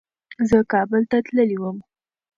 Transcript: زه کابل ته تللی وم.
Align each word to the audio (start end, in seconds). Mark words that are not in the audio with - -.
زه 0.49 0.57
کابل 0.71 1.01
ته 1.11 1.17
تللی 1.25 1.57
وم. 1.59 1.77